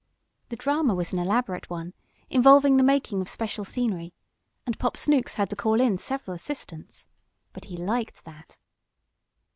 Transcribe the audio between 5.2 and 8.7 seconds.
had to call in several assistants. But he liked that.